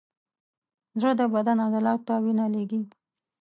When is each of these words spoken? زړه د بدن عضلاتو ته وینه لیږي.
زړه 0.99 1.13
د 1.19 1.21
بدن 1.33 1.57
عضلاتو 1.65 2.03
ته 2.07 2.13
وینه 2.23 2.45
لیږي. 2.53 2.81